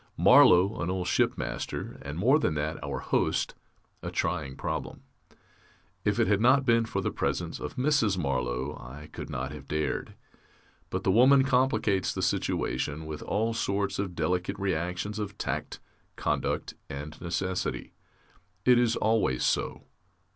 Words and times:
Marlow, 0.17 0.81
an 0.81 0.89
old 0.89 1.05
shipmaster, 1.05 1.99
and 2.01 2.17
more 2.17 2.39
than 2.39 2.55
that, 2.55 2.83
our 2.83 2.97
host 3.01 3.53
a 4.01 4.09
trying 4.09 4.55
problem. 4.55 5.03
If 6.03 6.19
it 6.19 6.25
had 6.25 6.41
not 6.41 6.65
been 6.65 6.85
for 6.85 7.01
the 7.01 7.11
presence 7.11 7.59
of 7.59 7.75
Mrs. 7.75 8.17
Marlow, 8.17 8.75
I 8.79 9.09
could 9.11 9.29
not 9.29 9.51
have 9.51 9.67
dared. 9.67 10.15
But 10.89 11.03
the 11.03 11.11
woman 11.11 11.43
complicates 11.43 12.15
the 12.15 12.23
situation 12.23 13.05
with 13.05 13.21
all 13.21 13.53
sorts 13.53 13.99
of 13.99 14.15
delicate 14.15 14.57
reactions 14.57 15.19
of 15.19 15.37
tact, 15.37 15.79
conduct, 16.15 16.73
and 16.89 17.21
necessity. 17.21 17.93
It 18.65 18.79
is 18.79 18.95
always 18.95 19.43
so. 19.43 19.83